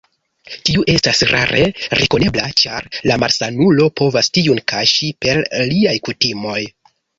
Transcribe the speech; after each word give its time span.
Tiu 0.69 0.85
estas 0.93 1.19
rare 1.31 1.65
rekonebla, 1.99 2.47
ĉar 2.63 2.89
la 3.11 3.19
malsanulo 3.25 3.87
povas 4.03 4.33
tiun 4.41 4.65
kaŝi 4.75 5.13
per 5.27 5.45
liaj 5.77 5.97
kutimoj. 6.11 6.61